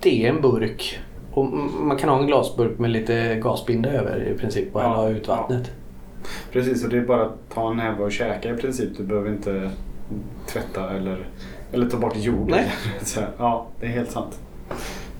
det 0.00 0.24
är 0.24 0.28
en 0.28 0.40
burk. 0.40 1.00
Och 1.32 1.44
man 1.80 1.96
kan 1.96 2.08
ha 2.08 2.18
en 2.18 2.26
glasburk 2.26 2.78
med 2.78 2.90
lite 2.90 3.40
gasbinda 3.42 3.90
över 3.90 4.28
i 4.34 4.38
princip 4.38 4.76
och 4.76 4.82
Ja, 4.82 4.88
hälla 4.88 5.08
ut 5.08 5.28
vattnet. 5.28 5.70
Precis, 6.52 6.84
och 6.84 6.90
det 6.90 6.96
är 6.96 7.06
bara 7.06 7.22
att 7.22 7.50
ta 7.54 7.70
en 7.70 7.76
näve 7.76 8.04
och 8.04 8.12
käka 8.12 8.50
i 8.50 8.56
princip. 8.56 8.90
Du 8.96 9.02
behöver 9.04 9.30
inte 9.30 9.70
tvätta 10.46 10.90
eller, 10.90 11.26
eller 11.72 11.88
ta 11.88 11.96
bort 11.96 12.16
jord. 12.16 12.50
Nej. 12.50 12.72
Så, 13.02 13.20
ja, 13.38 13.66
det 13.80 13.86
är 13.86 13.90
helt 13.90 14.10
sant. 14.10 14.40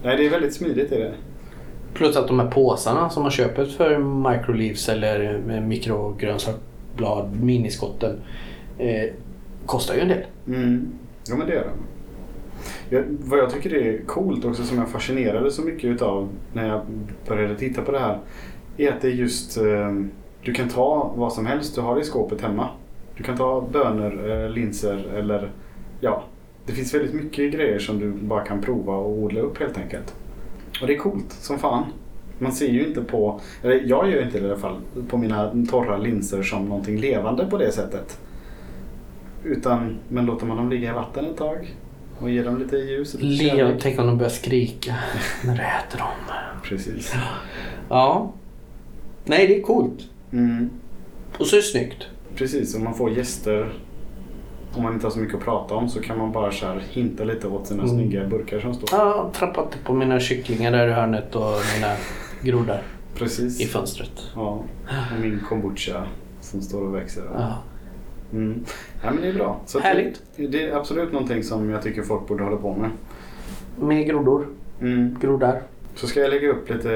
Nej, 0.04 0.16
det 0.16 0.26
är 0.26 0.30
väldigt 0.30 0.54
smidigt. 0.54 0.92
Är 0.92 0.99
det. 0.99 1.12
Plus 1.94 2.16
att 2.16 2.28
de 2.28 2.40
här 2.40 2.50
påsarna 2.50 3.11
som 3.11 3.23
man 3.23 3.32
köper 3.32 3.64
för 3.64 3.99
microleaves 3.99 4.88
eller 4.88 5.38
mikrogrönsaksblad, 5.61 7.40
miniskotten, 7.42 8.21
eh, 8.78 9.11
kostar 9.66 9.94
ju 9.94 10.00
en 10.00 10.09
del. 10.09 10.25
Mm. 10.47 10.92
Ja, 11.28 11.37
men 11.37 11.47
det 11.47 11.54
gör 11.54 11.64
de. 11.64 11.71
Jag, 12.92 13.04
vad 13.25 13.38
jag 13.38 13.50
tycker 13.50 13.75
är 13.75 13.99
coolt 14.06 14.44
också 14.44 14.62
som 14.62 14.78
jag 14.78 14.88
fascinerade 14.88 15.50
så 15.50 15.62
mycket 15.62 15.84
utav 15.84 16.28
när 16.52 16.68
jag 16.68 16.80
började 17.28 17.56
titta 17.56 17.82
på 17.82 17.92
det 17.92 17.99
här 17.99 18.18
är 18.76 18.92
att 18.92 19.00
det 19.00 19.08
är 19.08 19.12
just 19.12 19.56
eh, 19.56 19.94
du 20.42 20.52
kan 20.52 20.68
ta 20.68 21.12
vad 21.16 21.32
som 21.32 21.46
helst 21.46 21.75
du 21.75 21.80
har 21.80 22.00
i 22.00 22.04
skåpet 22.04 22.40
hemma. 22.40 22.68
Du 23.16 23.22
kan 23.22 23.37
ta 23.37 23.68
bönor, 23.72 24.30
eh, 24.30 24.50
linser 24.50 25.04
eller 25.16 25.50
ja, 26.00 26.25
det 26.66 26.72
finns 26.72 26.94
väldigt 26.94 27.14
mycket 27.14 27.52
grejer 27.52 27.78
som 27.78 27.99
du 27.99 28.12
bara 28.12 28.44
kan 28.44 28.61
prova 28.61 28.94
och 28.94 29.11
odla 29.11 29.40
upp 29.40 29.58
helt 29.58 29.78
enkelt. 29.78 30.14
Och 30.80 30.87
det 30.87 30.94
är 30.94 30.99
coolt 30.99 31.32
som 31.32 31.58
fan. 31.58 31.84
Man 32.38 32.52
ser 32.52 32.68
ju 32.68 32.87
inte 32.87 33.02
på, 33.02 33.40
eller 33.62 33.82
jag 33.87 34.11
gör 34.11 34.22
inte 34.22 34.40
det 34.40 34.46
i 34.46 34.50
alla 34.50 34.61
fall, 34.61 34.80
på 35.08 35.16
mina 35.16 35.66
torra 35.70 35.96
linser 35.96 36.42
som 36.42 36.64
någonting 36.64 36.96
levande 36.96 37.46
på 37.46 37.58
det 37.58 37.72
sättet. 37.72 38.20
Utan, 39.44 39.99
men 40.08 40.26
låter 40.26 40.46
man 40.46 40.56
dem 40.56 40.70
ligga 40.70 40.90
i 40.90 40.94
vatten 40.94 41.25
ett 41.25 41.37
tag 41.37 41.76
och 42.19 42.31
ger 42.31 42.45
dem 42.45 42.59
lite 42.59 42.76
ljus 42.76 43.14
och 43.14 43.21
lite 43.21 43.45
Leo, 43.45 43.57
kärlek. 43.57 43.81
tänk 43.83 43.99
om 43.99 44.07
de 44.07 44.19
börjar 44.19 44.31
skrika 44.31 44.95
när 45.45 45.54
du 45.57 45.62
äter 45.62 45.99
dem. 45.99 46.09
Precis. 46.64 47.14
Ja. 47.88 48.33
Nej, 49.25 49.47
det 49.47 49.59
är 49.59 49.62
coolt. 49.62 50.00
Mm, 50.33 50.71
Och 51.38 51.47
så 51.47 51.57
är 51.57 51.61
det 51.61 51.66
snyggt. 51.66 52.07
precis, 52.35 52.75
om 52.75 52.85
man 52.85 52.95
får 52.95 53.11
gäster 53.11 53.73
om 54.75 54.83
man 54.83 54.95
inte 54.95 55.07
har 55.07 55.11
så 55.11 55.19
mycket 55.19 55.35
att 55.35 55.45
prata 55.45 55.75
om 55.75 55.88
så 55.88 56.00
kan 56.00 56.19
man 56.19 56.33
bara 56.33 56.52
så 56.52 56.66
här 56.66 56.83
hinta 56.90 57.25
lite 57.25 57.49
åt 57.49 57.66
sina 57.66 57.83
Mm. 57.83 57.95
snygga 57.95 58.26
burkar 58.28 58.61
som 58.61 58.75
står. 58.75 58.88
Ja, 58.92 59.31
trappat 59.35 59.78
på 59.85 59.95
mina 59.95 60.21
kycklingar 60.21 60.73
där 60.73 60.88
i 60.88 60.92
hörnet 60.92 61.35
och 61.35 61.52
mina 61.76 61.95
groddar 62.42 62.83
Precis. 63.14 63.61
i 63.61 63.64
fönstret. 63.66 64.11
Ja, 64.35 64.64
och 65.14 65.21
min 65.21 65.40
kombucha 65.49 66.04
som 66.40 66.62
står 66.62 66.81
och 66.83 66.95
växer. 66.95 67.23
Ja. 67.35 67.59
Mm. 68.33 68.64
Ja, 69.02 69.11
men 69.11 69.23
det 69.23 69.28
är 69.28 69.32
bra. 69.35 69.61
Så 69.66 69.78
Härligt. 69.78 70.23
Det, 70.37 70.47
det 70.47 70.62
är 70.68 70.76
absolut 70.76 71.12
någonting 71.12 71.42
som 71.42 71.71
jag 71.71 71.82
tycker 71.82 72.02
folk 72.02 72.28
borde 72.28 72.44
hålla 72.44 72.56
på 72.56 72.75
med. 72.75 72.90
Med 73.88 74.06
groddor. 74.06 74.47
Mm. 74.80 75.18
Groddar. 75.21 75.62
Så 75.94 76.06
ska 76.06 76.21
jag 76.21 76.30
lägga 76.30 76.49
upp 76.50 76.71
lite 76.71 76.92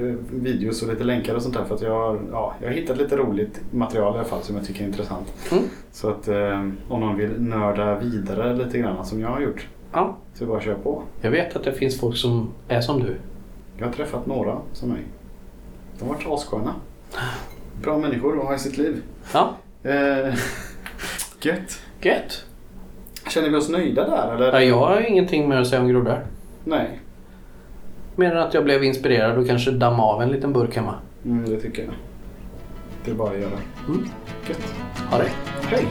eh, 0.00 0.14
videos 0.30 0.82
och 0.82 0.88
lite 0.88 1.04
länkar 1.04 1.34
och 1.34 1.42
sånt 1.42 1.54
där 1.54 1.64
för 1.64 1.74
att 1.74 1.82
jag 1.82 1.90
har, 1.90 2.20
ja, 2.32 2.54
jag 2.60 2.68
har 2.68 2.74
hittat 2.74 2.96
lite 2.98 3.16
roligt 3.16 3.60
material 3.70 4.14
i 4.14 4.18
alla 4.18 4.28
fall 4.28 4.42
som 4.42 4.56
jag 4.56 4.66
tycker 4.66 4.82
är 4.82 4.86
intressant. 4.88 5.32
Mm. 5.52 5.64
Så 5.92 6.10
att 6.10 6.28
eh, 6.28 6.60
om 6.88 7.00
någon 7.00 7.16
vill 7.16 7.40
nörda 7.42 7.98
vidare 7.98 8.56
lite 8.56 8.78
grann 8.78 9.04
som 9.06 9.20
jag 9.20 9.28
har 9.28 9.40
gjort 9.40 9.66
Ja. 9.92 10.16
så 10.34 10.46
bara 10.46 10.60
kör 10.60 10.74
på. 10.74 11.02
Jag 11.20 11.30
vet 11.30 11.56
att 11.56 11.64
det 11.64 11.72
finns 11.72 12.00
folk 12.00 12.16
som 12.16 12.50
är 12.68 12.80
som 12.80 13.00
du. 13.00 13.16
Jag 13.78 13.86
har 13.86 13.92
träffat 13.92 14.26
några 14.26 14.58
som 14.72 14.88
mig. 14.88 15.00
De 15.98 16.08
har 16.08 16.14
varit 16.14 16.26
assköna. 16.26 16.74
Bra 17.82 17.98
människor 17.98 18.38
att 18.38 18.44
ha 18.44 18.54
i 18.54 18.58
sitt 18.58 18.78
liv. 18.78 19.02
Ja. 19.32 19.54
Gött. 21.44 21.82
Gött. 22.00 22.44
Känner 23.28 23.48
vi 23.48 23.56
oss 23.56 23.68
nöjda 23.68 24.08
där 24.08 24.34
eller? 24.34 24.52
Ja, 24.52 24.62
jag 24.62 24.78
har 24.78 25.00
ingenting 25.00 25.48
mer 25.48 25.56
att 25.56 25.66
säga 25.66 25.82
om 25.82 25.88
groddar. 25.88 26.26
Nej. 26.64 27.00
Mer 28.16 28.30
än 28.30 28.38
att 28.38 28.54
jag 28.54 28.64
blev 28.64 28.84
inspirerad 28.84 29.38
och 29.38 29.46
kanske 29.46 29.70
damma 29.70 30.02
av 30.02 30.22
en 30.22 30.28
liten 30.28 30.52
burk 30.52 30.76
hemma. 30.76 30.94
Mm, 31.24 31.50
det 31.50 31.60
tycker 31.60 31.82
jag. 31.82 31.92
Det 33.04 33.10
är 33.10 33.14
bara 33.14 33.30
att 33.30 33.40
göra. 33.40 33.58
Mm. 33.88 34.08
Gött. 34.48 34.74
Ha 35.10 35.18
det. 35.18 35.30
Hej! 35.62 35.86